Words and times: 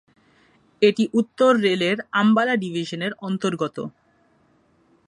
এটি 0.81 1.03
উত্তর 1.13 1.51
রেল-এর 1.57 1.97
আম্বালা 2.13 2.55
ডিভিশনের 2.63 3.11
অন্তর্গত। 3.21 3.77